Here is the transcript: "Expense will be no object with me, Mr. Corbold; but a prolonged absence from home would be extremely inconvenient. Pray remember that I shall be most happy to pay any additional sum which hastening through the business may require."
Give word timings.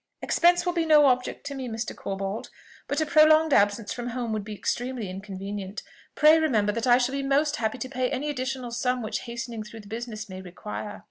"Expense 0.23 0.65
will 0.65 0.73
be 0.73 0.83
no 0.83 1.05
object 1.05 1.47
with 1.47 1.55
me, 1.59 1.69
Mr. 1.69 1.95
Corbold; 1.95 2.49
but 2.87 2.99
a 2.99 3.05
prolonged 3.05 3.53
absence 3.53 3.93
from 3.93 4.07
home 4.07 4.33
would 4.33 4.43
be 4.43 4.55
extremely 4.55 5.07
inconvenient. 5.07 5.83
Pray 6.15 6.39
remember 6.39 6.71
that 6.71 6.87
I 6.87 6.97
shall 6.97 7.13
be 7.13 7.21
most 7.21 7.57
happy 7.57 7.77
to 7.77 7.87
pay 7.87 8.09
any 8.09 8.27
additional 8.27 8.71
sum 8.71 9.03
which 9.03 9.19
hastening 9.29 9.61
through 9.61 9.81
the 9.81 9.87
business 9.93 10.27
may 10.27 10.41
require." 10.41 10.99